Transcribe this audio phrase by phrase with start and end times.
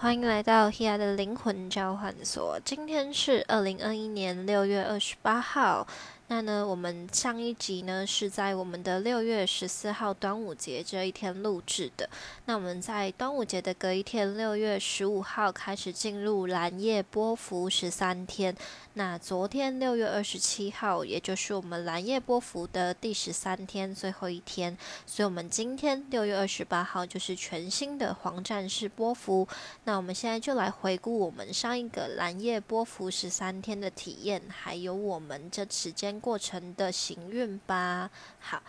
[0.00, 2.56] 欢迎来到 Hea 的灵魂交换所。
[2.64, 5.84] 今天是二零二一年六月二十八号。
[6.30, 12.08] 那呢，我们上一集呢是在我们的六月十四号端午节这一天录制的。
[12.44, 18.54] 那我们在端午节的隔一天，六月十五号开始进入蓝夜波幅十三天。
[18.92, 24.76] 那昨天六月二十七号，也就是我们蓝夜波幅的第十三天，最后一天。
[25.06, 29.48] 所以，我们今天六月二十八号就是全新的黄战士波幅。
[29.84, 38.10] 那我们现在就来回顾我们上一个蓝夜波幅十三天的体验，还有我们这时间过程的行运吧。
[38.40, 38.62] 好。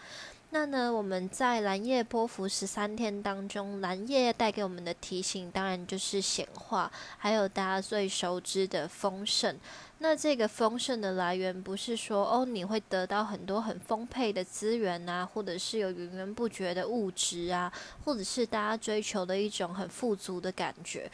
[0.51, 9.55] 那呢，我们在蓝夜波幅十三天当中，蓝夜带给我们的提醒，当然就是显化，还有大家最熟知的丰盛。
[9.99, 17.71] 那这个丰盛的来源，不是说哦你会得到很多很丰沛的资源啊，或者是有源源不绝的物质啊，
[18.03, 21.07] 或者是大家追求的一种很富足的感觉。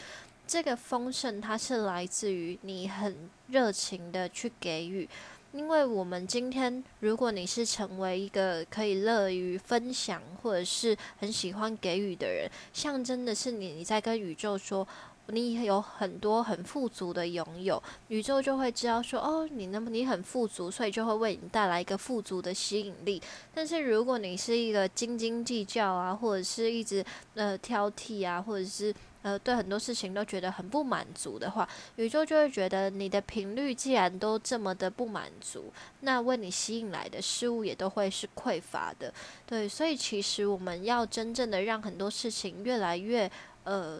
[0.47, 5.09] 这个丰盛，它是来自于你很热情的去给予。
[5.55, 14.85] 因为我们今天，如果你是成为一个可以乐于分享或者是很喜欢给予的人，象征的是你你在跟宇宙说，
[15.27, 23.21] 你有很多很富足的拥有，宇宙就会知道说，哦，你那么你很富足，所以就会为你带来一个富足的吸引力。
[23.53, 27.03] 但是如果你是一个斤斤计较啊，或者是一直
[27.33, 39.11] 呃挑剔啊，或者是呃，对很多事情都觉得很不满足的话，宇宙就会觉得你的频率既然都这么的不满足，那为你吸引来的事物也都会是匮乏的。
[39.47, 43.29] 对，所以其实我们要真正的让很多事情越来越
[43.63, 43.99] 呃。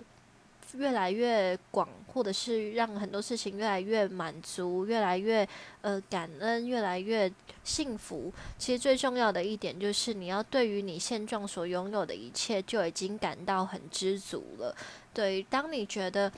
[0.73, 5.47] 越来越广，或者是让很多事情越来越满足，越来越
[5.81, 7.31] 呃感恩，越来越
[7.63, 8.31] 幸福。
[8.57, 14.75] 其实最重要的一点就是，你要对于你现状所拥有的一切就已经感到很知足了。
[15.13, 16.31] 对，当你觉得。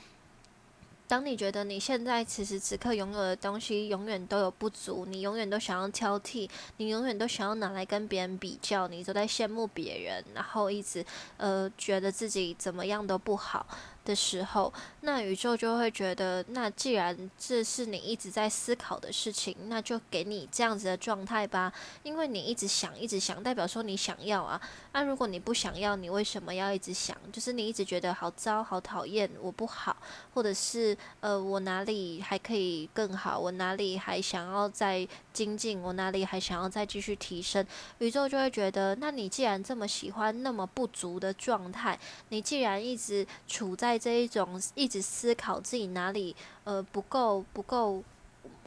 [1.08, 11.02] 当你觉得你现在此时此刻拥有的东西永远都有不足，你永远都想要挑剔，你永远都想要拿来跟别人比较，你都在羡慕别人，然后一直
[11.38, 13.66] 呃觉得自己怎么样都不好
[14.08, 21.70] 的时候，那宇宙就会觉得，那既然这是你一直在思考的事情，那就给你这样子的状态吧，
[22.02, 24.58] 因为你一直想，一直想，代表说你想要啊。
[24.94, 27.14] 那如果你不想要，你为什么要一直想？
[27.30, 29.94] 就是你一直觉得好糟、好讨厌，我不好，
[30.32, 30.96] 或者是。
[31.20, 33.36] 呃，我哪里还可以更好？
[33.36, 35.82] 我哪里还想要再精进？
[35.82, 37.66] 我哪里还想要再继续提升？
[37.98, 41.98] 宇宙就会觉得，那你既然这么喜欢那么不足的状态，
[42.28, 48.02] 你既然一直处在这一种一直思考自己哪里呃不够不够。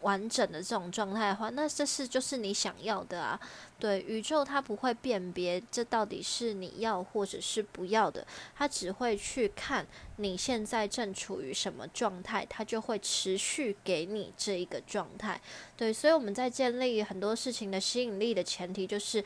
[0.02, 3.40] 完整的这种状态的话，那这是就是你想要的啊。
[3.78, 8.26] 对，宇宙它不会辨别这到底是你要或者是不要的，
[8.56, 15.40] 它只会去看你现在正处于什么状态，它就会持续给你这一个状态。
[15.78, 19.24] 对，所以我们在建立很多事情的吸引力的前提就是。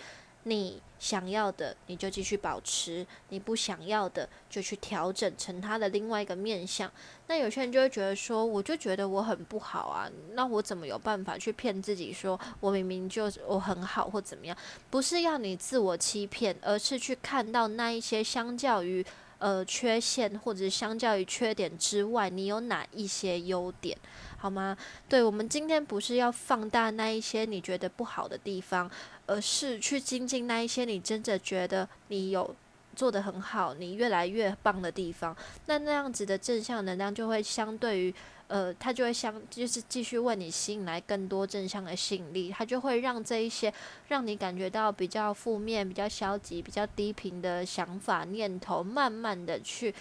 [0.48, 6.90] 你想要的，你就继续保持；你不想要的，就去调整成它的另外一个面相。
[7.28, 14.56] 那有些人就会觉得说，我就觉得我很不好啊，那我怎么有办法去骗自己说我明明就我很好或怎么样？
[14.92, 19.04] 不是要你自我欺骗，而是去看到那一些相较于
[19.40, 23.98] 呃缺陷或者相较于缺点之外，你有哪一些优点？
[24.38, 24.78] 好吗？
[25.10, 28.90] 对我们今天不是要放大那一些你觉得不好的地方，
[29.28, 32.56] 而是去精进那一些你真的觉得你有
[32.96, 35.36] 做的很好，你越来越棒的地方。
[35.66, 38.14] 那那样子的正向能量就会相对于
[38.48, 43.74] 呃，它就会相就是继续为你吸引来更多正向的吸引力，它就会让这一些
[44.10, 49.94] 让你感觉到比较负面、比较消极、比较低频的想法念头，慢慢的去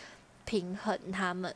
[0.44, 1.54] 平衡它们。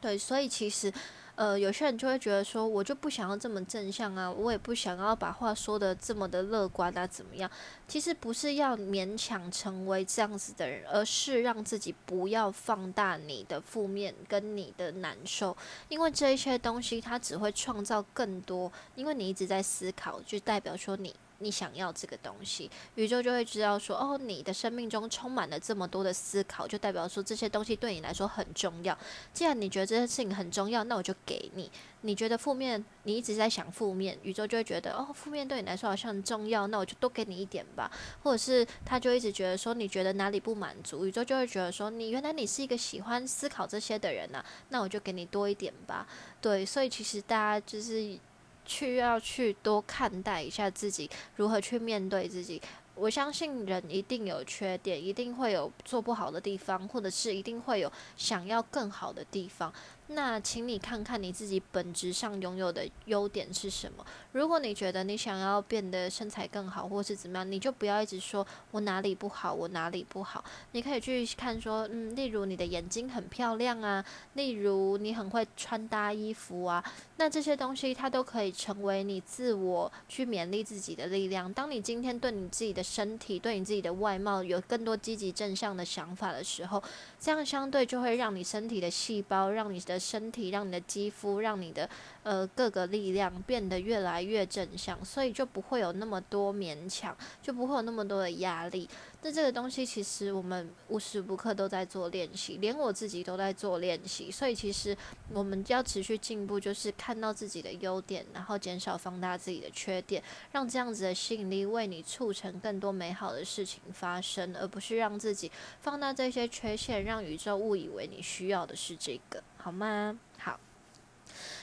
[0.00, 0.92] 对，所以其实。
[1.36, 7.50] 呃，有些人就会觉得说，我就不想要这么正向啊，我也不想要把话说的这么的乐观啊，怎么样？
[7.86, 15.56] 其实不是要勉强成为这样子的人，而是让自己不要放大你的负面跟你的难受，
[15.90, 21.14] 因为这一些东西它只会创造更多，因为你一直在思考，就代表说你。
[21.38, 28.96] 你想要这个东西，宇宙就会知道说，哦，你的生命中充满了这么多的思考，就代表说这些东西对你来说很重要。
[29.32, 31.70] 既然你觉得这件事情很重要，那我就给你。
[32.02, 37.90] 你觉得负面，你一直在想负面，宇宙就会觉得，哦，负面对你来说好像很重要，那我就多给你一点吧。
[38.22, 46.06] 或者是他就一直觉得说，你觉得哪里不满足，宇宙就会觉得说，你原来你是一个喜欢思考这些的人呐，那我就给你多一点吧。
[46.40, 48.18] 对，所以其实大家就是。
[48.66, 52.60] 去要去多看待一下自己，如何去面对自己。
[52.94, 59.72] 我相信人一定有缺点，一定会有做不好的地方，或者是一定会有想要更好的地方。
[60.08, 64.06] 那请你看看你自己本质上拥有的优点是什么。
[64.32, 70.44] 如果你觉得你想要变得身材更好，或是怎么样，你就不要一直说我哪里不好，我哪里不好。
[70.72, 74.04] 你可以去看说，嗯，例如你的眼睛很漂亮啊，
[74.34, 76.84] 例如你很会穿搭衣服啊，
[77.16, 81.52] 那这些东西它都可以成为你自我去勉励自己的力量。
[81.52, 86.82] 当你今天对你自己的身体、对你自己的外貌有更多积极正向的想法的时候，
[87.18, 91.88] 这样相对就会让你身体的细胞，让你的身体让你的肌肤，让你的
[92.26, 98.88] 呃各个力量变得越来越正向，所以就不会有那么多勉强，就不会有那么多的压力。
[99.22, 104.28] 那这个东西其实我们无时无刻都在做练习，连我自己都在做练习。
[104.28, 104.96] 所以其实
[105.32, 110.20] 我们要持续进步，就是看到自己的优点，然后减少放大自己的缺点，
[110.50, 119.40] 让这样子的吸引力为你促成更多美好的事情发生，而不是让自己放大这些缺陷，让宇宙误以为你需要的是这个。
[119.56, 120.18] 好吗？
[120.38, 120.58] 好。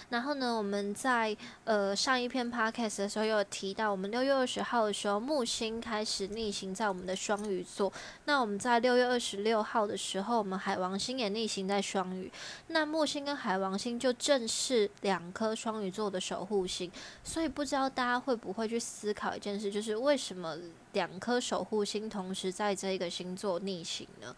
[0.09, 7.91] 然后呢，我们在呃上一篇 podcast 的时候有提到，我们六月二十号的时候，木星开始逆行在我们的双鱼座。
[8.25, 12.31] 那我们在六月二十六号的时候，我们海王星也逆行在双鱼。
[12.67, 16.91] 那木星跟海王星就正是两颗双鱼座的守护星。
[17.23, 20.57] 所以不知道大家会不会去思考一件事，就是为什么
[20.93, 24.35] 两颗守护星同时在这个星座逆行呢？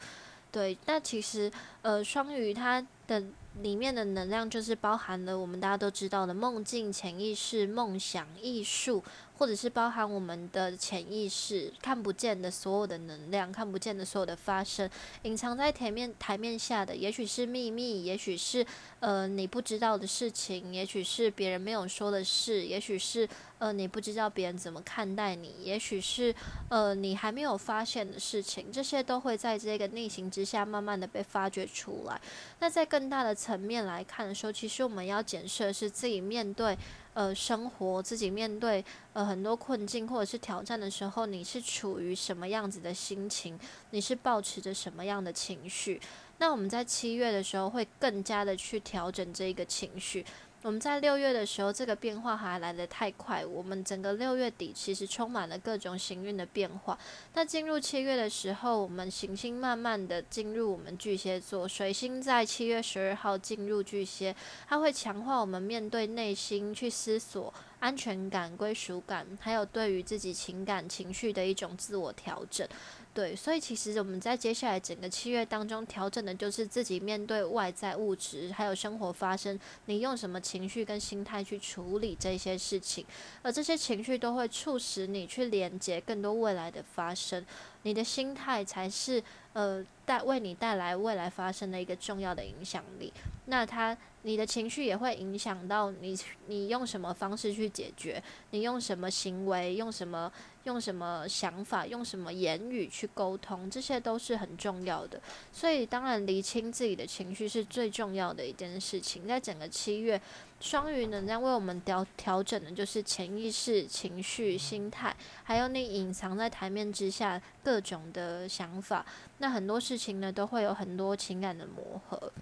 [0.52, 1.52] 对，那其实
[1.82, 3.24] 呃双鱼它的。
[3.62, 9.04] 里面的能量就是包含了我们大家都知道的梦境、潜意识、梦想、艺术。
[9.38, 14.90] 或者是包含我们的潜意识看不见的所有的能量，看不见的所有的发生，
[15.24, 18.66] 隐藏在台面台面下的，也许是秘密，也许是
[19.02, 23.28] 呃你不知道的事情，也许是别人没有说的事，也许是
[23.60, 26.34] 呃你不知道别人怎么看待你，也许是
[26.70, 32.20] 呃你还没有发现的事情，这些都会在这个逆行之下慢慢的被发掘出来。
[32.60, 36.78] 那在更大的层面来看的时候，其实我们要检视的是自己面对。
[37.16, 38.84] 呃，生活自己面对
[39.14, 43.58] 呃很多困境或者是挑战的时候，你是处于什么样子的心情？
[43.92, 46.00] 你是保持着什么样的情绪？
[46.40, 50.26] 那我们在七月的时候会更加的去调整这一个情绪。
[50.66, 53.46] 我们在六月的时候，这个变化还来得太快。
[53.46, 56.98] 我们整个六月底其实充满了各种行运的变化。
[57.36, 64.36] 那进入七月的时候，我们行星慢慢的进入我们巨蟹座，水星在七月十二号进入巨蟹，
[64.68, 72.68] 它会强化我们面对内心去思索安全感、归属感，还有对于自己情感情绪的一种自我调整。
[73.16, 83.06] 对，所以其实我们在接下来整个七月当中调整的，就是自己面对外在物质还有生活发生，你用什么情绪跟心态去处理这些事情，
[83.42, 87.46] 而这些情绪都会促使你去连接更多未来的发生。
[87.86, 89.24] 你的心态才是
[89.54, 93.14] 呃带为你带来未来发生的一个重要的影响力。
[93.46, 93.98] 那他。
[94.26, 96.18] 你的情绪也会影响到你，
[96.48, 98.20] 你用什么方式去解决？
[98.50, 99.76] 你用什么行为？
[99.76, 100.32] 用什么？
[100.64, 101.86] 用什么想法？
[101.86, 103.70] 用什么言语去沟通？
[103.70, 105.22] 这些都是很重要的。
[105.54, 109.28] 所以，当然，厘清自己的情绪是最重要的一件事情。
[109.28, 110.20] 在整个七月，
[110.66, 119.06] 双鱼能量为我们调调整的就是潜意识、情绪、心态，还有你隐藏在台面之下各种的想法。
[119.38, 122.34] 那很多事情呢，都会有很多情感的磨合。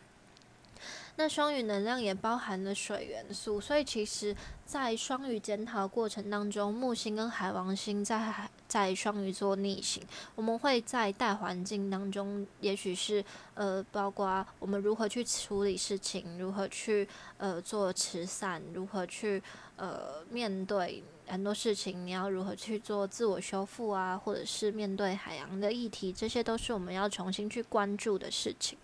[1.15, 4.35] 那双鱼能量也包含了水元素，所以其实，
[4.65, 10.01] 在双鱼检讨过程当中，木星跟海王星在海在双鱼座逆行，
[10.33, 13.23] 我们会在大环境当中，也许是
[13.53, 19.41] 呃，包括我们如何去处理事情，如何去呃做慈善，如何去
[19.75, 28.75] 呃面对很多事情，你要如何去做自我修复啊，或者是面对海洋的议题，这些都是我们要重新去关注的事情，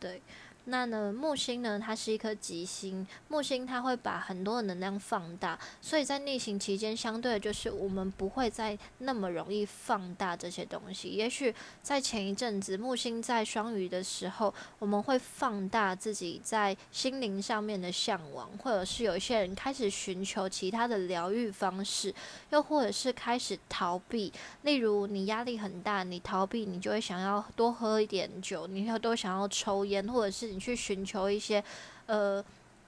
[0.00, 0.20] 对。
[0.70, 3.06] 那呢，木星呢，它是一颗吉星。
[3.28, 11.08] 木星它会把很多的能量放大，所以在逆行期间，相对的就是我们不会再那么容易放大这些东西。
[11.08, 22.14] 也许在前一阵子，木星在双鱼的时候，我们会放大自己在心灵上面的向往，或者是有一些人开始寻求其他的疗愈方式，
[22.50, 24.30] 又或者是开始逃避。
[24.64, 30.57] 例如，你压力很大，你逃避，你就会想要多喝一点酒，你又都想要抽烟，或者是。
[30.58, 31.62] 去寻求一些，
[32.06, 32.44] 呃，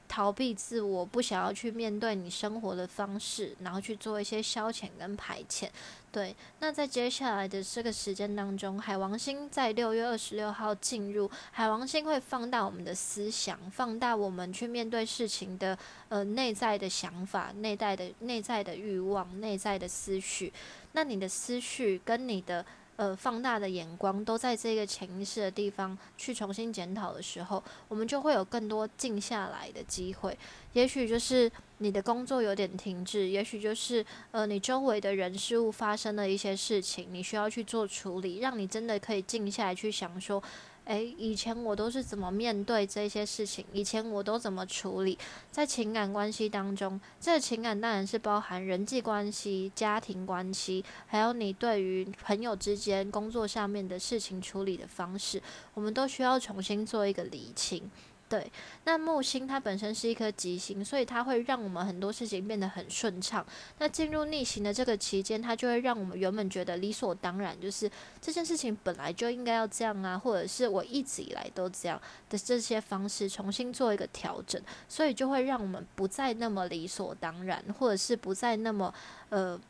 [0.08, 5.68] 逃避自我，不想要去面对你生活的方式，然后去做一些消遣跟排遣。
[6.12, 20.52] 对，那在接下来的这个时间当中，海王星在六月二十六号进入，海王星会放大我们的思想，放大我们去面对事情的呃内在的想法、内在的内在的欲望、内在的思绪。
[20.94, 22.66] 那你的思绪跟你的
[23.00, 30.36] 呃放大的眼光都在这个潜意识的地方去重新检讨的时候，我们就会有更多静下来的机会。
[30.74, 40.42] 也许就是你的工作有点停滞，也许就是呃你周围的人事物发生了一些事情，你需要去做处理，让你真的可以静下来去想说。
[40.86, 43.64] 诶，以前我都是怎么面对这些事情？
[43.72, 45.16] 以前我都怎么处理？
[45.50, 55.40] 在情感关系当中，这个情感当然是包含人际关系、家庭关系，还有你对于朋友之间、工作上面的事情处理的方式，
[55.74, 57.88] 我们都需要重新做一个理清。
[58.30, 58.48] 对，
[58.84, 63.44] 那木星它本身是一颗吉星，所以它会让我们很多事情变得很顺畅。
[63.78, 67.90] 那进入逆行的这个期间，它就会让我们原本觉得理所当然，就是
[68.22, 78.94] 这件事情本来就应该要这样啊，或者是我一直以来都这样的这些方式，重新做一个调整，所以就会让我们不再那么理所当然，或者是不再那么
[79.30, 79.60] 呃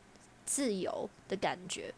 [0.44, 1.94] 自由的感觉。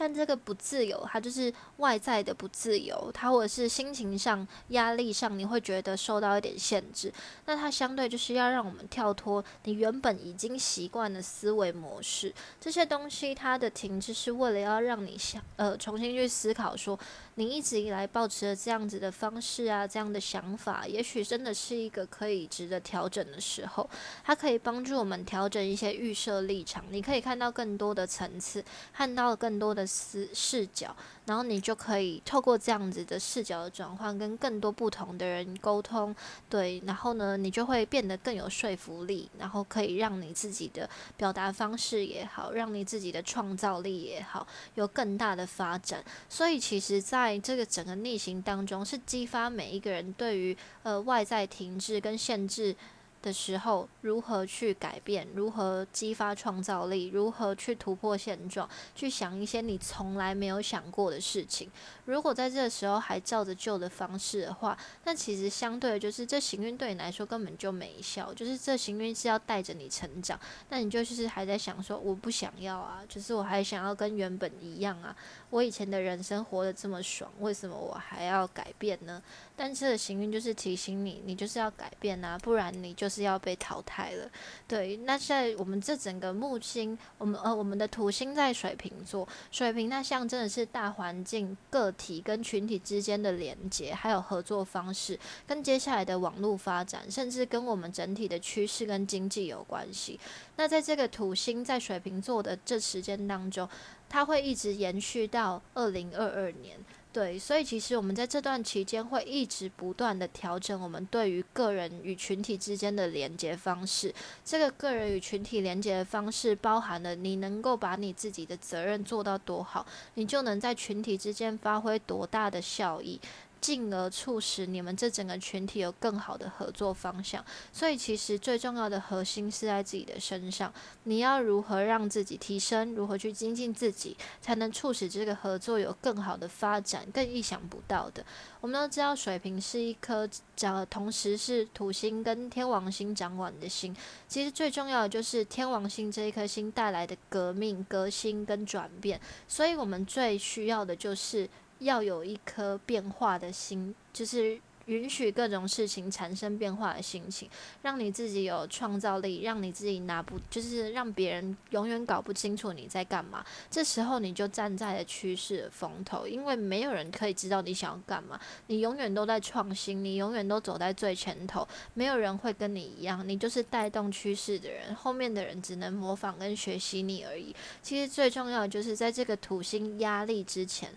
[0.00, 7.12] 但这个不自由，它就是外在的不自由，它或者是心情上、压力上，你会觉得受到一点限制。
[7.44, 16.98] 那它相对就是要让我们跳脱你原本已经习惯的思维模式，这些东西它的停滞是为了要让你想呃重新去思考，说
[17.34, 23.86] 你一直以来保持的这样子的方式啊，这样的想法，也许真的是一个可以值得调整的时候。
[24.24, 28.64] 它可以帮助我们调整一些预设立场，你可以看到更多的层次，
[28.94, 29.89] 看到更多的。
[29.90, 30.94] 视视角，
[31.26, 36.14] 然后你就可以透过这样子的视角的转换，跟更多不同的人沟通，
[36.48, 46.04] 对，然后呢，你就会变得更有说服力，然后可以让你自己的表达方式也好，让你自己的创造力也好，有更大的发展。
[46.28, 52.76] 所以，其实在这个整个逆行当中，是激发每一个人对于呃外在停滞跟限制。
[53.22, 55.26] 的时候，如何去改变？
[55.34, 57.08] 如何激发创造力？
[57.08, 58.68] 如何去突破现状？
[58.94, 61.70] 去想一些你从来没有想过的事情。
[62.06, 68.32] 如果在这个时候还照着旧的方式的话，那其实相对的就是这行运对你来说根本就没效。
[68.34, 75.14] 就是这行运是要带着你成长，那你就是还在想说我不想要啊，就是我还想要跟原本一样啊。
[75.50, 79.22] 我以前的人生活得这么爽，为什么我还要改变呢？
[79.62, 84.26] 但这个行运就是提醒你，你就是要改变啊，不然你就是要被淘汰了。
[84.66, 100.18] 对，那在我们这整个木星，我们呃我们的土星在水瓶座，水瓶那象征的是大环境、个体跟群体之间的连接，还有合作方式，跟接下来的网络发展，甚至跟我们整体的趋势跟经济有关系。
[100.56, 103.68] 那在这个土星在水瓶座的这时间当中。
[104.12, 106.76] 它会一直延续到二零二二年，
[107.12, 114.14] 对，所以其实我们在这段期间会一直不断的调整我们对于个人与群体之间的连接方式。
[114.44, 123.20] 这个个人与群体连接的方式，包含了你能够把你自己的责任做到多好，你就能在群体之间发挥多大的效益。
[123.60, 130.72] 进而促使你们这整个群体有更好的合作方向，所以其实最重要的核心是在自己的身上。
[131.04, 138.24] 你要如何让自己提升，如何去精进自己，才能促使这个合作有更好的发展，更意想不到的。
[138.60, 143.94] 我们都知道，水瓶是一颗掌，同时是土星跟天王星掌管的星。
[144.26, 149.20] 其实最重要的就是天王星这一颗星带来的革命、革新跟转变。
[149.46, 151.48] 所以我们最需要的就是。
[151.80, 154.60] 要有一颗变化的心，就是。
[154.86, 157.48] 允许各种事情产生变化的心情，
[157.82, 163.44] 让你自己有创造力，让你自己拿不就是让别人永远搞不清楚你在干嘛。
[163.70, 168.40] 这时候你就站在了趋势的风头，因为没有人可以知道你想要干嘛。
[168.66, 177.54] 你永远都在创新，你永远都走在最前头，没有人会跟你一样，你就是带动趋势的人，后面的人只能模仿跟学习你而已。
[177.80, 180.90] 其实最重要的就是在这个土星压力之前。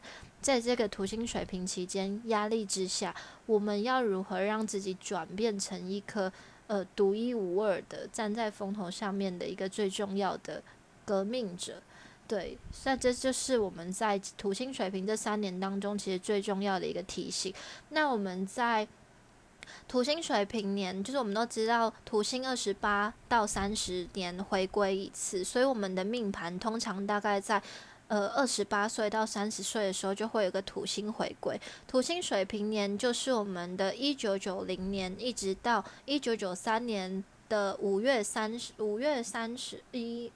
[0.43, 6.29] 在这个土星水平期间压力之下，我们要如何让自己转变成一颗
[6.67, 10.61] 呃独一无二的站在风头上面的一个最重要的
[11.05, 11.81] 革命者？
[12.27, 17.53] 对，那这就是我们在土星水平这三年当中其实最重要的一个提醒。
[17.89, 18.85] 那我们在
[19.87, 27.63] 土星水平年，就是我们都知道土星二十八到三十年回归一次，所以我们的命盘通常大概在。
[28.13, 31.59] 呃二十八岁到三十岁的时候，就会有个土星回归。
[31.87, 40.31] 土星水平年就是我们的一九九零年一直到一九九三年的五月三十五月三十一。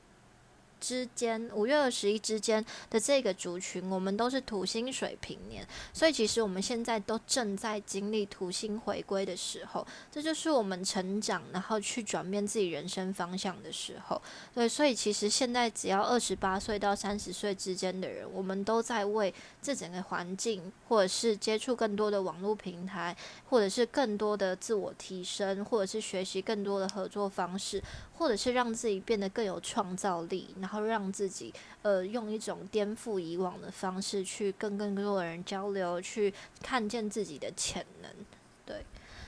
[0.79, 14.22] 之间，五月二十一之间的这个族群，我们都是土星水平年，所以其实我们现在都正在经历土星回归的时候，这就是我们成长，然后去转变自己人生方向的时候。
[14.53, 19.34] 对，所以其实现在只要二十八岁到三十岁之间的人，我们都在为
[19.67, 23.13] 这整个环境，或者是接触更多的网络平台，
[23.50, 27.83] 或者是更多的自我提升，或者是学习更多的合作方式。
[28.17, 36.33] 或者是让自己变得更有创造力，然后让自己呃用一种颠覆以往的方式去跟更多的人交流，去
[36.63, 38.09] 看见自己的潜能。
[38.65, 38.83] 对，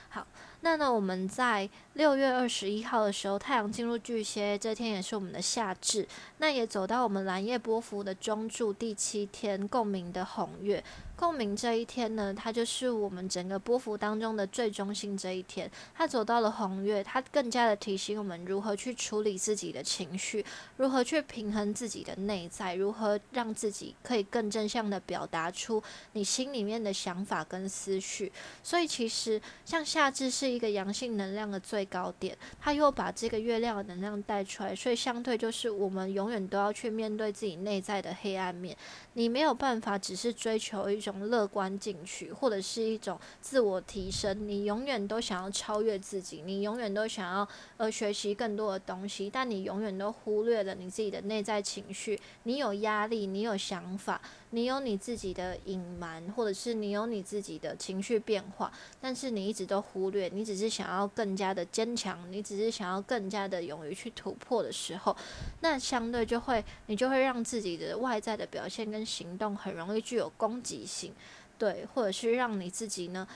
[0.08, 0.26] 好，
[0.62, 6.06] 那呢我们在六月二十一号的时候，太阳进入巨蟹，这天也是我们的夏至，
[6.38, 10.84] 那也走到我们蓝夜波伏的中柱第七天，共鸣的红月。
[11.20, 15.70] 共鸣这一天呢，它就是我们整个波幅当中的最中心这一天。
[15.94, 20.42] 它走到了红月，它更加的提醒我们如何去处理自己的情绪，
[20.78, 25.82] 如何去平衡自己的内在，如何让自己可以更正向的表达出
[26.14, 28.32] 你心里面的想法跟思绪。
[28.62, 38.74] 所以其实像夏至是一个阳性能量的最高点，它又把这个月亮的能量带出来，所以相对就是我们永远都要去面对自己内在的黑暗面。
[39.12, 41.09] 你没有办法只是追求一种。
[41.18, 44.48] 乐观进取，或者是一种自我提升。
[44.48, 52.20] 你永远都想要超越自己，你永远都想要呃学习更多的东西，但你永远都忽略了你自己的内在情绪。
[52.44, 54.20] 你有压力，你有想法。
[54.50, 65.16] 你有你自己的隐瞒，或者是你有你自己的情绪变化，但是你一直都忽略，你只是想要更加的坚强，你只是想要更加的勇于去突破的时候，
[65.60, 71.12] 那相对就会，你就会让自己的外在的表现跟行动很容易具有攻击性，
[71.56, 73.26] 对，或者是让你自己呢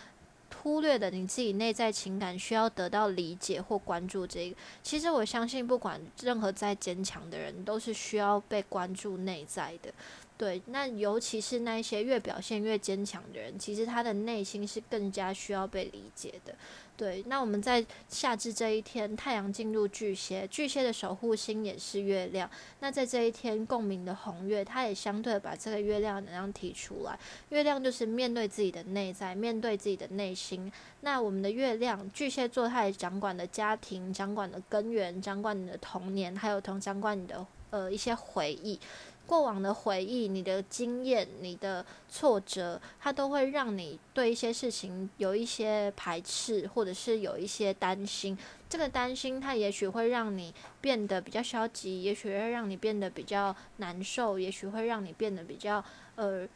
[0.62, 4.26] 忽略的你自己内在情感需要得到理解或关注。
[4.26, 9.92] 这个其实我相信，不管任何再坚强的人，都是需要被关注内在的。
[10.36, 16.52] 对，那尤其是那些越表现越坚强的人，其实他的内心是更加需要被理解的。
[16.96, 22.50] 对，那我们在夏至这一天，太阳进入巨蟹，巨蟹的守护星也是月亮。
[22.80, 27.18] 那在这一天共鸣的红月，它也相对把这个月亮能量提出来。
[27.50, 30.70] 月亮就是面对自己的内在，面对自己的内心。
[31.00, 38.78] 那我们的月亮巨蟹座，它也掌管的家庭，掌管的根源，掌管你的童年，还有同掌管你的呃一些回忆。
[39.26, 48.36] 过往的回忆、你的经验、你的挫折，它都会让你对一些事情有一些排斥，或者是有一些担心。
[48.68, 55.82] 这个担心，它也许会让你变得比较消极，也许会让你变得比较难受，也许会让你变得比较
[56.16, 56.46] 呃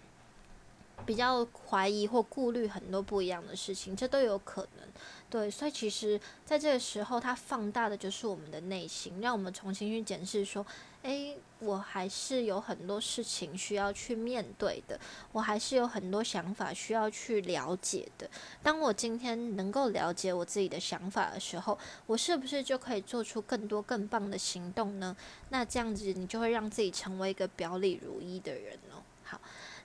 [1.07, 4.87] 比较怀疑或顾虑很多不一样的事情，这都有可能。
[5.31, 10.67] 对，所以其实在这个时候，它放大的就是我们的内心，让我们重新去检视说。
[11.03, 14.99] 诶，我还是有很多事情需要去面对的，
[15.33, 18.29] 我还是有很多想法需要去了解的。
[18.63, 25.17] 当我今天能够了解我自己的想法的时候，我是不是就可以做出更多更棒的行动呢？
[25.51, 29.01] 那这样子，你就会让自己成为一个表里如一的人哦。
[29.23, 29.41] 好，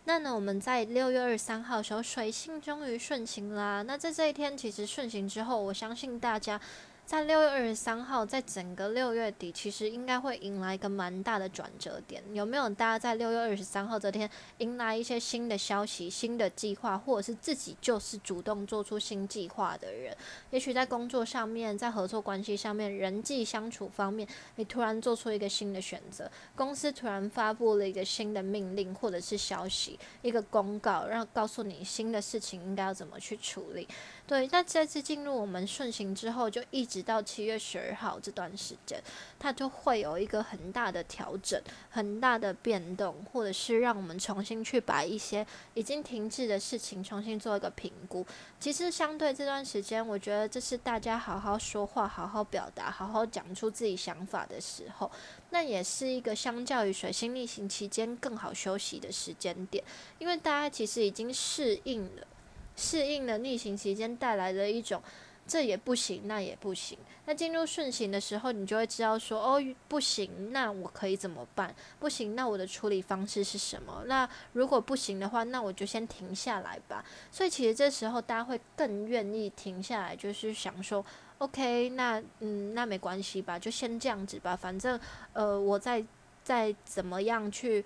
[0.05, 3.83] 那呢，我们在六月二十三号的时候，水星终于顺行啦。
[3.83, 6.59] 那在这一天，其实顺行之后，我相信大家。
[7.05, 12.23] 在六月二十三号，在整个六月底，其实应该会迎来一个蛮大的转折点。
[12.33, 14.27] 有没有大家在六月二十三号这天
[14.59, 20.15] 迎来一些新的消息、新的计划，或者是自己就是主动做出新计划的人？
[20.49, 33.85] 也许在工作上面，在合作关系上面、人际相处方面，你突然做出一个新的选择，公司突然发布了一个新的命令或者是消息、一个公告，让告诉你新的事情应该要怎么去处理。
[34.25, 39.03] 对，那这次进入我们顺行之后，就一直到七月十二号这段时间，
[39.37, 48.25] 它就会有一个很大的调整、很大的变动，或者是让我们重新去把一些已经停滞的事情重新做一个评估。
[48.61, 55.11] 其实，相对这段时间，我觉得这是大家好好说话、好好表达、好好讲出自己想法的时候，
[55.49, 59.83] 那也是一个相较于水星逆行期间更好休息的时间点，
[60.17, 62.27] 因为大家其实已经适应了。
[62.75, 65.01] 适应了逆行期间带来的一种，
[65.47, 66.97] 这也不行，那也不行。
[67.25, 71.73] 那进入顺行的时候，你就会知道说，哦，不行，那我可以怎么办？
[71.99, 74.03] 不行，那我的处理方式是什么？
[74.07, 77.03] 那如果不行的话，那我就先停下来吧。
[77.31, 81.05] 所以其实这时候大家会更愿意停下来，就是想说
[81.37, 84.55] ，OK，那嗯，那没关系吧，就先这样子吧。
[84.55, 84.99] 反正
[85.33, 86.03] 呃，我再
[86.43, 87.83] 再怎么样去。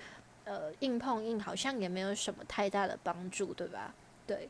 [0.49, 3.93] 呃硬碰硬，好像也没有什么太大的帮助，对吧？
[4.25, 4.47] 对。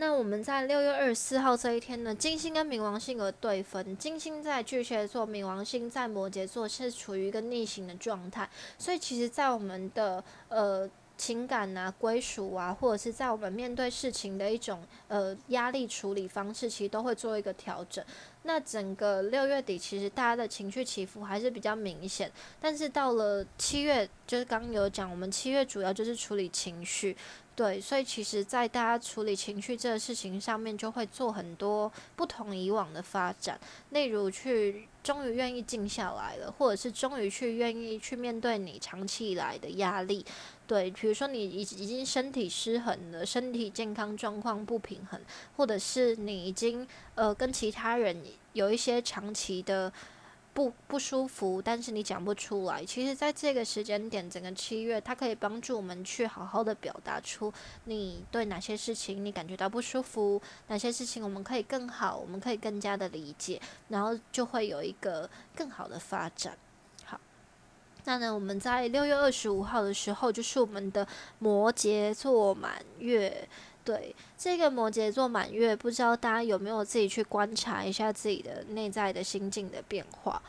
[0.00, 18.02] 那我们在六月二十四号这一天呢，金星跟冥王星有对分，金星在巨蟹座，冥王星在摩羯座，是处于一个逆行的状态，所以其实，在我们的呃情感啊、归属啊，或者是在我们面对事情的一种呃压力处理方式，其实都会做一个调整。
[18.44, 27.14] 那整个六月底，其实大家的情绪起伏还是比较明显，但是到了七月，就是刚刚有讲，我们七月主要就是处理情绪。
[27.56, 33.60] 对，所以其实，在大家处理情绪这个事情上面，就会做很多不同以往的发展。
[33.90, 40.24] 例如，去终于愿意静下来了，或者是终于去愿意去面对你长期以来的压力。
[40.66, 45.20] 对，比如说你已已经身体失衡了，身体健康状况不平衡，
[45.56, 49.92] 或者是你已经呃跟其他人有一些长期的。
[50.52, 52.84] 不不舒服，但是你讲不出来。
[52.84, 57.52] 其实，在这个时间点，整个七月，它可以帮助我们去好好的表达出
[57.84, 66.58] 你对哪些事情你感觉到不舒服，哪些事情我们可以更好，我们可以更加的理解，然后就会有一个更好的发展。
[67.04, 67.20] 好，
[68.04, 71.06] 那呢，我们在六月二十五号的时候，就是我们的
[71.38, 73.48] 摩羯座满月。
[73.84, 80.42] 对这个摩羯座满月，不知道大家有没有自己去观察一下自己的内在的心境的变化？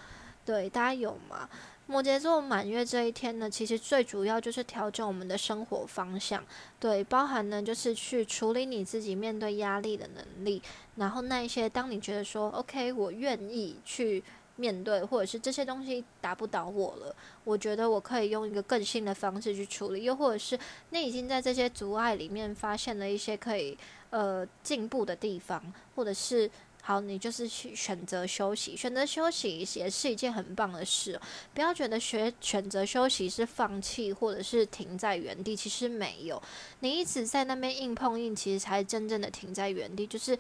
[0.46, 1.50] 对，大家有吗？
[1.88, 6.44] 摩羯座满月这一天呢，其实最主要就是调整我们的生活方向，
[6.80, 10.62] 对，包含呢就是去处理你自己面对压力的能力，
[10.96, 14.24] 然后那一些当你觉得说 OK，我愿意去。
[14.62, 20.58] 面对，或者是这些东西打不倒我了，我觉得我可以用一个更新的方式去处理，又或者是
[20.92, 23.76] 你已经在这些阻碍里面发现了一些可以
[24.12, 26.50] 呃进步的地方，或者是
[26.84, 31.20] 好，你就是去选择休息，选择休息也是一件很棒的事。
[31.56, 36.40] 不要觉得学选择休息是放弃，或者是停在原地，其实没有，
[36.82, 40.06] 你一直在那边硬碰硬，其实才真正的停在原地。
[40.06, 40.38] 就是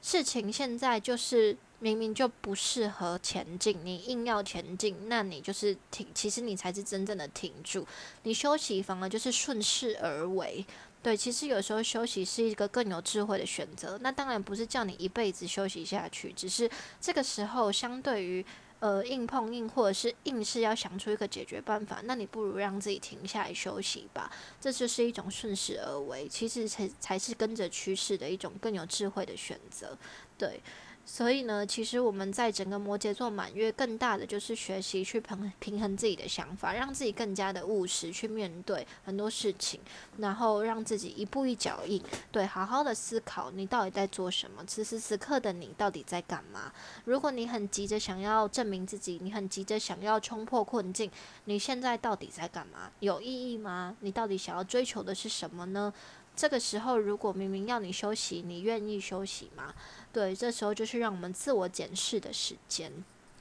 [0.00, 1.56] 事情现在就是。
[1.84, 6.06] 明明就不适合前进，你硬要前进，那你就是停。
[6.14, 7.86] 其实你才是真正的停住。
[8.22, 10.64] 你休息反而就是顺势而为。
[11.02, 13.98] 对，其实有时候休息是一个更有智慧的选择。
[14.00, 16.70] 那当然不是叫你一辈子休息下去，只是
[17.02, 18.42] 这个时候相对于
[18.78, 24.32] 呃硬碰硬，或者是硬是要想出一个解决办法，那你不如让自己停下来休息吧。
[24.58, 29.98] 这就是一种顺势而为，其实才才是跟着趋势的一种更有智慧的选择。
[30.38, 30.58] 对。
[31.06, 39.78] 所以呢，其实我们在整个摩羯座满月，更大的就是学习去平平衡自己的想法，让自己更加的务实去面对很多事情，
[40.16, 46.72] 然后让自己一步一脚印，对，好好的思考你到底在做什么，此时此刻的你到底在干嘛？
[47.04, 51.10] 如果你很急着想要证明自己，你很急着想要冲破困境，
[51.44, 52.90] 你现在到底在干嘛？
[53.00, 53.94] 有意义吗？
[54.00, 55.92] 你到底想要追求的是什么呢？
[56.36, 59.72] 这个时候，如果明明要你休息，你愿意休息吗？
[60.14, 62.92] 对，这时候就是让我们自我检视的时间。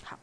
[0.02, 0.18] 好，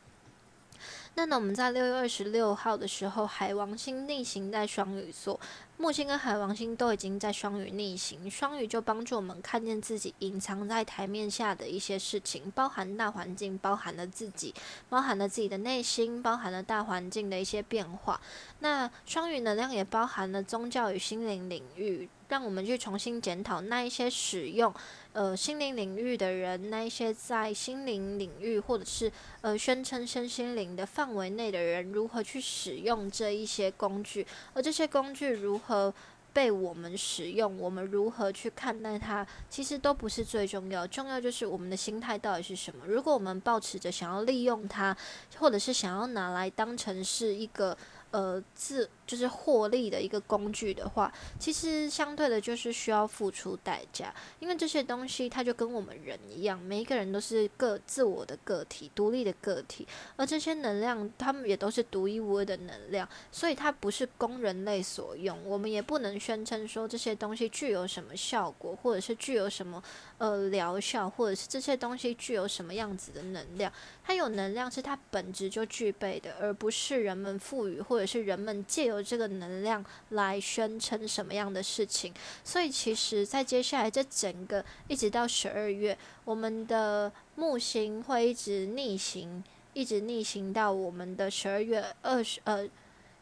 [1.14, 5.38] 那呢，我们在六月二十六号的时候，海王星逆行在双鱼座，
[5.80, 14.54] 木星跟海王星都已经在双鱼逆行，双鱼就帮助我们看见自己隐藏在台面下的一些事情，包含大环境，包含了自己，
[14.90, 18.20] 包含了自己的内心，包含了大环境的一些变化。
[18.58, 22.10] 那双鱼能量也包含了宗教与心灵领域。
[22.28, 24.72] 让我们去重新检讨那一些使用
[25.14, 35.94] 呃心灵领域的人，那一些在心灵领域或者是呃宣称身心灵的范围内的人，如何去使用这一些工具，而这些工具如何和
[36.32, 42.84] 被我们使用，我们如何去看待它，其实都不是最重要，重要就是我们的心态到底是什么。
[42.88, 44.96] 如果我们保持着想要利用它，
[45.38, 47.76] 或者是想要拿来当成是一个
[48.10, 48.90] 呃自。
[49.10, 65.36] 就是获利的一个工具的话，其实相对的，就是需要付出代价，因为这些东西它就跟我们人一样，每一个人都是个自我的个体、独立的个体，而这些能量，他们也都是独一无二的能量，所以它不是供人类所用。
[65.44, 69.82] 我们也不能宣称说这些东西具有什么效果，或者是具有什么
[70.18, 73.72] 呃疗效，或者是这些东西具有什么样子的能量。
[74.04, 82.12] 它有能量是它本质就具备的，而不是人们赋予，或者是人们借由这个能量来宣称什么样的事情，
[82.44, 92.68] 所以其实，在接下来这整个一直到十二月，我们的木星会一直逆行，一直逆行到我们的十二月二十呃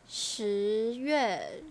[0.09, 1.63] 十月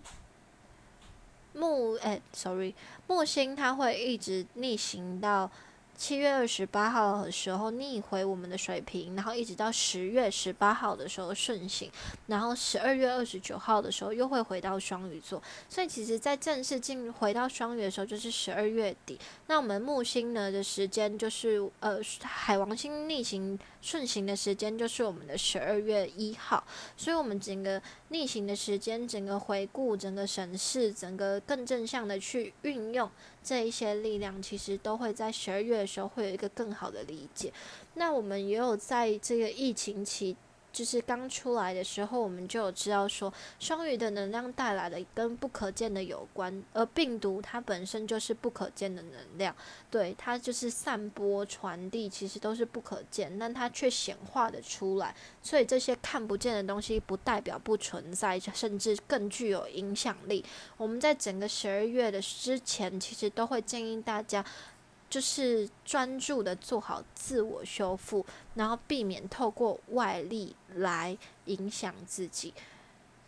[1.54, 2.76] 木哎，sorry，
[3.08, 5.50] 木星它会一直逆行到
[5.98, 11.92] 七月二十八号的时候逆回我们的水平，然后一直到十月十八号的时候顺行，
[12.28, 15.42] 然后十二月二十九号的时候又会回到双鱼座。
[15.68, 19.20] 所以其实，在正式进回到双鱼的时候，就是十二月底。
[19.48, 26.64] 那我们木星呢的时间就是呃海王星逆行顺行的时间就是我们的十二月一号。
[26.96, 33.10] 所以，我们整个逆行的时间，整个回顾，整个审视，整个更正向的去运用。
[33.48, 37.54] 这一些力量其实都会在十二月的时候会有一个更好的理解。
[37.94, 40.36] 那我们也有在这个疫情期。
[40.78, 49.56] 就是刚出来的时候，我们就有知道说，双鱼的能量带来的跟不可见的有关，而病毒它本身就是不可见的能量，
[49.90, 60.46] 对它就是散播传递，其实都是不可见，但它却显化的出来，所以这些看不见的东西不代表不存在，甚至更具有影响力。
[60.78, 64.46] 我们在整个十二月的之前，其实都会建议大家。
[65.10, 72.54] 就是专注的做好自我修复，然后避免透过外力来影响自己。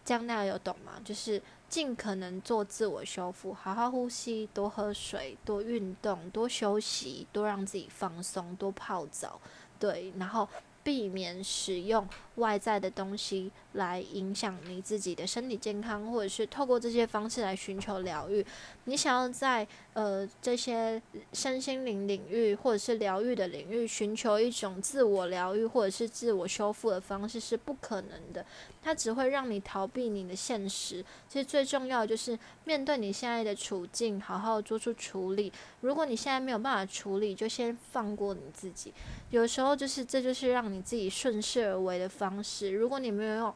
[0.03, 0.99] 这样大家有懂吗？
[1.03, 9.39] 就是尽可能做自我修复，好好呼吸，多喝水，多运动，多休息，多让自己放松，多泡澡，
[9.79, 10.47] 对，然后。
[10.81, 18.45] 避免使用外在的东西来影响你自己的身体健康，或者是透过这些方式来寻求疗愈。
[18.85, 20.99] 你想要在呃这些
[21.33, 28.43] 身心灵领域或者是疗愈的领域寻求一种自我疗愈或者是自我修复的方式是不可能的，
[28.81, 31.05] 它只会让你逃避你的现实。
[31.27, 35.53] 其实最重要的就是面对你现在的处境，好好做出处理。
[35.81, 38.91] 如果你现在没有办法处理，就先放过你自己。
[39.29, 42.71] 有时候就是这就是让你自己顺势而为的方式。
[42.71, 43.55] 如果你没有用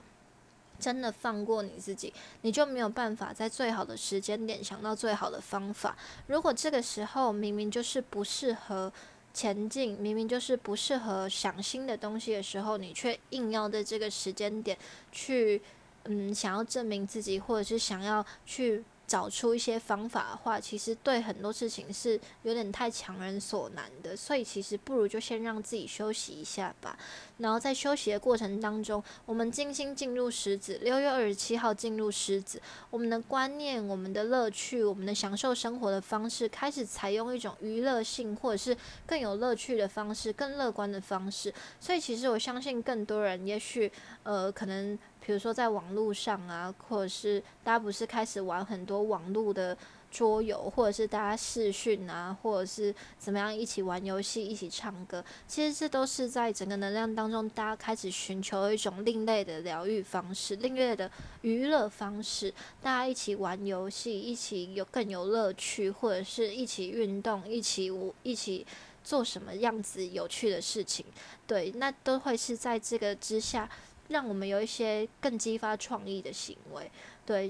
[0.83, 5.95] 真的放过你自己，你就没有办法在最好的时间点想到最好的方法。
[6.27, 8.91] 如果这个时候明明就是不适合
[9.33, 14.77] 前进，明明就是不适合想新的东西的时候，你却硬要在这个时间点
[15.11, 15.61] 去，
[16.03, 18.83] 嗯，想要证明自己，或者是想要去。
[19.05, 26.97] 找出一些方法的话，其实对很多事情是有点太强人所难的，所以其实不如就先让自己休息一下吧。
[27.43, 38.75] 然后在休息的过程当中，我们精心进入狮子，六月二十七号进入狮子，我们的观念、我们的乐趣、我们的享受生活的方式，开始采用一种娱乐性或者是
[39.05, 41.53] 更有乐趣的方式、更乐观的方式。
[41.79, 43.91] 所以其实我相信更多人，也许
[44.23, 44.97] 呃可能。
[45.25, 49.77] 比如说在网络上啊，或者是大家不是开始玩很多网络的
[50.13, 61.09] 桌游，或者是大家视讯啊，或者是怎么样一起玩游戏、一起唱歌，其实这都是在整个能量当中，大家开始寻求一种另类的疗愈方式、另类的
[61.41, 62.53] 娱乐方式。
[62.83, 68.63] 大家一起玩游戏，一起有更有乐趣，或者是一起运动，一起舞，一起
[69.03, 71.03] 做什么样子有趣的事情。
[71.47, 73.67] 对，那都会是在这个之下。
[74.09, 76.91] 让我们有一些更激发创意的行为，
[77.25, 77.49] 对，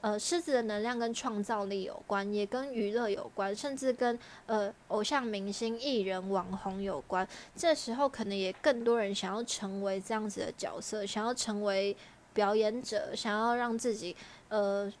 [0.00, 7.26] 呃，狮子的能量跟创造力有关，也跟娱乐有关，甚至跟呃偶像明星、艺人、网红有关。
[7.54, 11.96] 这时候可能也更多人想要成为这样子的角色，想要成为
[12.34, 14.16] 表演者，想要让自己
[14.48, 14.92] 呃，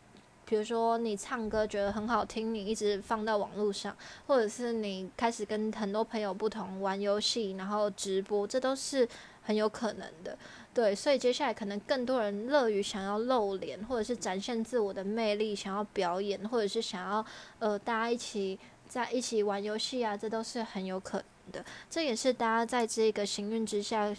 [0.44, 3.96] 比如说你唱歌觉得很好听，你一直放到网络上，
[4.28, 9.08] 或者是你开始跟很多朋友不同玩游戏，然后直播，这都是
[9.42, 10.38] 很有可能的。
[10.74, 17.24] 对，所以接下来可能更多人乐于想要露脸，或者是展现自我的魅力，想要表演，或者是想要
[17.58, 18.58] 呃大家一起
[18.88, 21.64] 在一起玩游戏啊，这都是很有可能的。
[21.90, 24.14] 这也是大家在这个行运之下，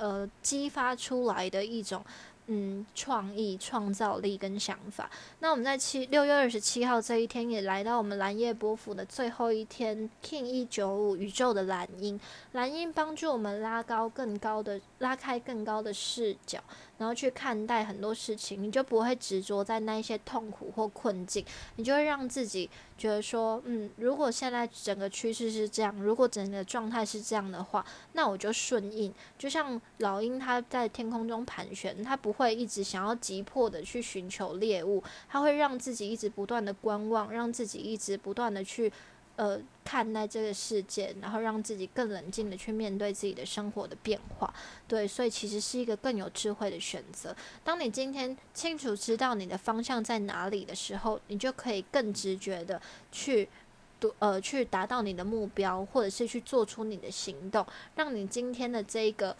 [0.00, 2.04] 呃激发出来的一种。
[2.46, 5.10] 嗯，创意、创造力跟想法。
[5.38, 12.20] 那我们在七六月二十七号这一天，也来到我们蓝夜波幅的最后一天，King 一九五宇宙的蓝鹰，
[12.52, 16.58] 蓝鹰帮助我们拉高更高的、拉开更高的视角。
[16.96, 29.12] 然后去看待很多事情，你就不会执着在那一些痛苦或困境，你就会让自己觉得说，嗯，如果现在整个趋势是这样，如果整个状态是这样的话，那我就顺应。
[29.36, 38.90] 就像老鹰，它在天空中盘旋，它不会一直想要急迫的去寻求猎物，它会让自己一直不断的观望，让自己一直不断的去。
[39.36, 44.54] 呃，看待这个世界，然后让自己更冷静的去面对自己的生活的变化，
[44.86, 47.34] 对，所以其实是一个更有智慧的选择。
[47.64, 53.48] 当你今天清楚知道你的方向在哪里的时候，你就可以更直觉的去，
[54.20, 57.66] 呃，去达到你的目标，或者是去做出你的行动，
[57.96, 59.36] 让你今天的这个，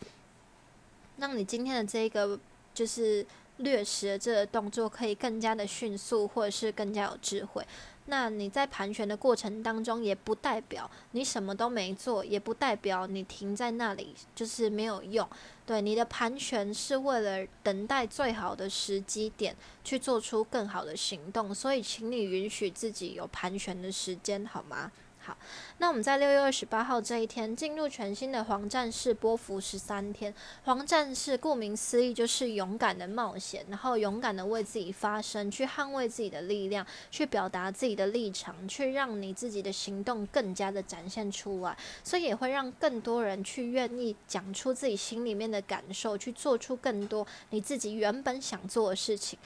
[1.19, 2.37] 让你今天的这个
[2.75, 3.25] 就是
[3.59, 7.65] 掠食的这个动作可以更加的迅速，或者是更加有智慧。
[8.07, 15.27] 那你在盘旋的过程当中，也不代表你什么都没做，也不代表你停在那里就是没有用。
[15.65, 24.93] 对，你的盘旋是为了等待最好的时机点去做出更好的行动，所以请你允许自己有盘旋的时间，好吗？
[25.25, 25.35] 好，
[25.79, 30.35] 那我们在六月二十八号这一天进入全新的黄战士波幅十三天。
[30.65, 49.39] 黄战士顾名思义就是勇敢的冒险，然后勇敢的为自己发声，去捍卫自己的力量，去表达自己的立场，去让你自己的行动更加的展现出来，所以也会让更多人去愿意讲出自己心里面的感受，去做出更多你自己原本想做的事情。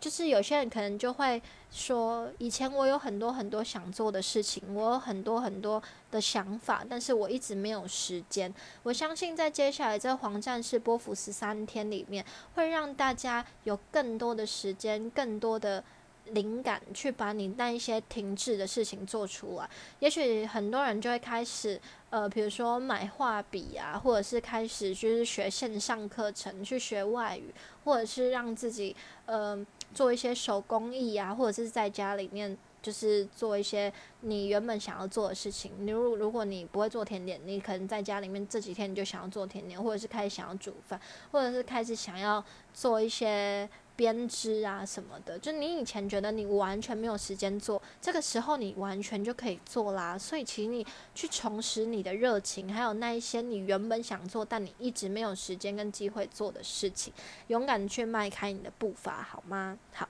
[0.00, 8.52] 就是有些人可能就会说，以前我有很多很多想做的事情，我有很多很多的想法，但是我一直没有时间。
[8.82, 15.84] 我相信在接下来这黄战士波伏十三天里面，会让大家有更多的时间，更多的。
[16.32, 27.52] 灵感去把你那一些停滞的事情做出来，也许很多人就会开始，呃，比如说买画笔啊，或者是开始就是学线上课程去学外语，
[27.84, 28.94] 或者是让自己
[29.26, 35.72] 呃做一些手工艺啊，或者是在家里面就是做一些你原本想要做的事情。
[35.80, 41.00] 你如如果你不会做甜点，你可能在家里面这几天你就想要做甜点，或者是开始想要煮饭，
[41.32, 43.68] 或者是开始想要做一些。
[44.00, 50.16] 编织啊什么的，就你以前觉得你完全没有时间做，这个时候你完全就可以做啦。
[50.16, 57.12] 所以，请你去重拾你的热情，还有那一些你原本想做但你一直没有时间跟机会做的事情，
[57.48, 59.76] 勇敢去迈开你的步伐，好吗？
[59.92, 60.08] 好。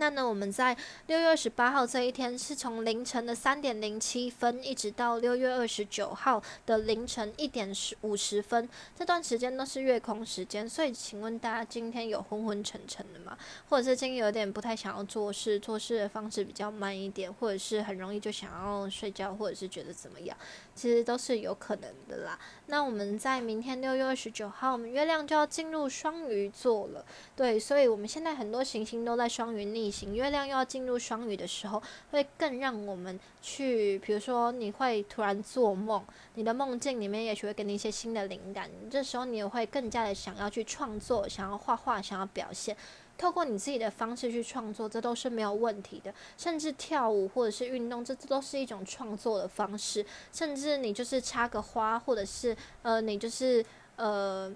[0.00, 0.74] 那呢，我们在
[1.08, 8.66] 六月二十八号这一天，是从凌晨的三点零七分，一直到六月二十九号的凌晨一点十五十分，
[8.98, 10.66] 这段时间都是月空时间。
[10.66, 13.36] 所以，请问大家今天有昏昏沉沉的吗？
[13.68, 20.34] 或者是今天有点不太想要做事，做事的方式比较慢一点，或者是很容易就想要睡觉，或者是觉得怎么样？
[20.74, 22.38] 其实都是有可能的啦。
[22.66, 27.04] 那我们在明天六月二十九号，我们月亮就要进入双鱼座了。
[27.34, 36.04] 对，所以我们现在很多行星都在双鱼逆行，月亮又要进入双鱼的时候，会更让我们去，比如说你会突然做梦，
[36.34, 42.76] 你的梦境里面也许会给你一些新的灵感，这时候你也会更加的想要去创作，想要画画，想要表现。
[43.20, 46.10] 透过你自己的方式去创作，这都是没有问题的。
[46.38, 50.06] 甚至跳舞或者是运动，这都是一种创作的方式。
[50.32, 53.62] 甚至你就是插个花，或者是呃，你就是
[53.96, 54.50] 呃，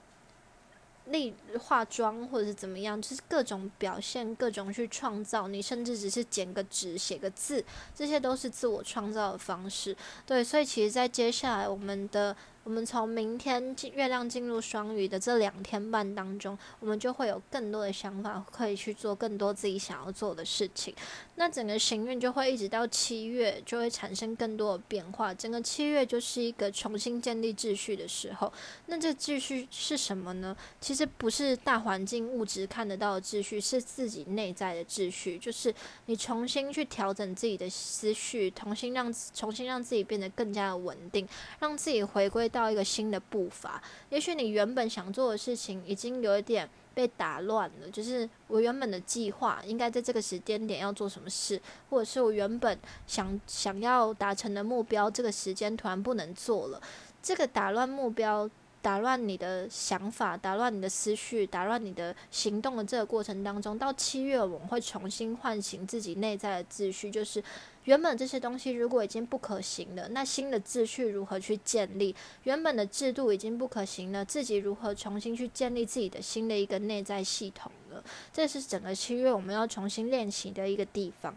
[1.09, 5.46] 立化妆或者是怎么样，就是各种表现，各种去创造。
[5.46, 7.62] 你甚至只是剪个纸，写个字，
[7.94, 9.94] 这些都是自我创造的方式。
[10.24, 12.35] 对，所以其实，在接下来我们的。
[12.64, 20.94] 我们从明天月亮进入双鱼的这两天半当中，我们就会有更多的想法，可以去做更多自己想要做的事情。
[21.35, 25.35] 那整个行运就会一直到七月，就会产生更多的变化。
[25.35, 28.50] 整个七月就是一个重新建立秩序的时候。
[28.87, 30.57] 那这秩序是什么呢？
[30.81, 35.38] 其实不是大环境物质看得到的秩序，是自己内在的秩序。
[35.38, 35.74] 就是
[36.07, 42.48] 你重新去调整自己的思绪，重新让重新让自己变得更加的稳定，让自己回归。
[42.55, 47.90] 到一个新的步伐，也许你原本想做的事情已经有一点被打乱了。
[47.90, 56.81] 就是我原本的计划应该在这个时间点要做什么事，或者是我原本想想要达成的目标，这个时间突然不能做了。
[57.21, 58.49] 这个打乱目标、
[58.81, 67.43] 打乱你的想法、打乱你的思绪、打乱你的行动的这个过程当中，到七月我们会重新唤醒自己内在的秩序，就是。
[67.85, 72.14] 原本这些东西如果已经不可行了，那新的秩序如何去建立？
[72.44, 78.03] 原本的制度已经不可行了，自己如何重新去建立自己的新的一个内在系统呢？
[78.33, 81.37] 这是整个七月我们要重新练习的一个地方。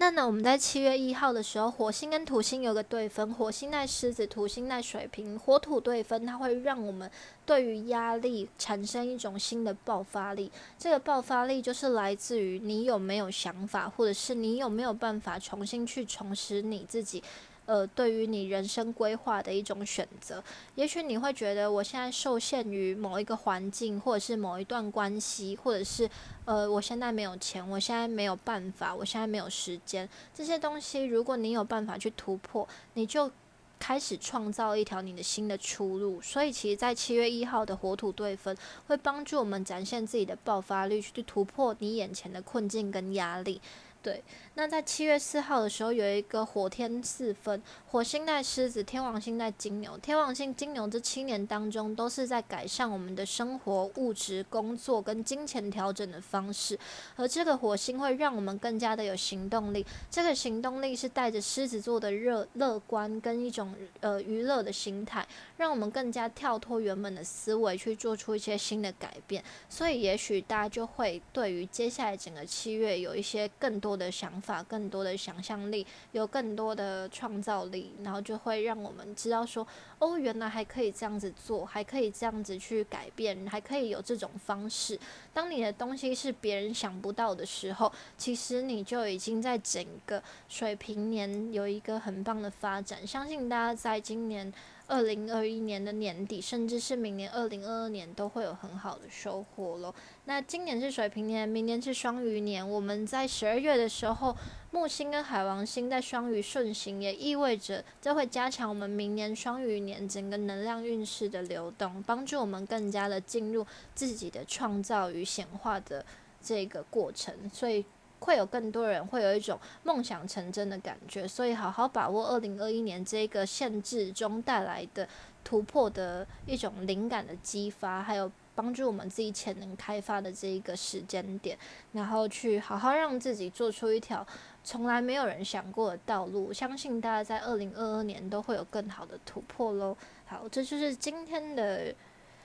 [0.00, 7.08] 那呢，我们在七月一号的时候，火星跟土星有个对分，火星在狮子，土星在水瓶，火土对分，它会让我们
[7.44, 10.50] 对于压力产生一种新的爆发力。
[10.78, 17.22] 这个爆发力就是来自于你有没有想法，或者是你有没有办法重新去重拾你自己。
[17.70, 20.42] 呃，对于你人生规划的一种选择，
[20.74, 26.10] 也许你会觉得我现在受限于某一个环境，或者是某一段关系，或者是
[26.46, 33.30] 呃，我现在没有钱，我现在没有办法，我现在没有时间，这些东西，如果你有办法去突破，你就
[33.78, 36.20] 开始创造一条你的新的出路。
[36.20, 38.56] 所以，其实，在七月一号的火土对分，
[38.88, 43.60] 会帮助我们展现自己的爆发力，去突破你眼前的困境跟压力。
[44.02, 44.22] 对，
[44.54, 49.98] 那在七月四号的时候，有一个火天四分，火星在狮子，天王星在金牛。
[49.98, 56.78] 天王星金牛这七年当中，都是在改善我们的生活、物质、工作跟金钱调整的方式。
[57.16, 65.28] 而这个火星会让我们更加的有行动力，这个行动力是带着狮子座的热乐观跟一种呃娱乐的心态，
[65.58, 69.44] 让我们更加跳脱原本的思维，去做出一些新的改变。
[69.68, 73.89] 所以，也许大家就会对于接下来整个七月有一些更多。
[73.90, 79.66] 多的想法，更多的想象力，有更多的创造力，然后就会让我们知道说，
[79.98, 84.96] 哦，原来还可以这样子做，还可以这样子去改变，还可以有这种方式。
[85.34, 93.04] 当你的东西是别人想不到的时候，其实你就已经在整个水平年有一个很棒的发展。
[93.04, 94.52] 相信大家在今年。
[94.90, 99.94] 二零二一年的年底，甚至是明年二零二二年，都会有很好的收获咯。
[100.24, 102.68] 那今年是水瓶年，明年是双鱼年。
[102.68, 104.36] 我们在十二月的时候，
[104.72, 113.64] 木星跟海王星在双鱼顺行，也意味着这会加强我们明年双鱼年整个能量运势的流动，帮助我们更加的进入
[113.94, 116.04] 自己的创造与显化的
[116.42, 117.48] 这个过程。
[117.52, 117.84] 所以。
[118.20, 125.08] 会有更多人会有一种梦想成真的感觉，所以好好把握二零二一年这个限制中带来的
[125.42, 131.58] 突破的一种灵感的激发，还有帮助我们自己潜能开发的这一个时间点，
[131.92, 134.26] 然后去好好让自己做出一条
[134.62, 136.52] 从来没有人想过的道路。
[136.52, 139.96] 相信大家在二零二二年都会有更好的突破喽。
[140.26, 141.94] 好，这就是今天的。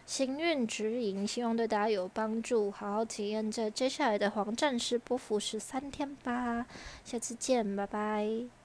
[0.06, 2.70] 行运指引，希望对大家有帮助。
[2.70, 6.68] 好好体验这接下来的黄战士波伏十三天吧。
[7.03, 8.64] 下次见，拜拜。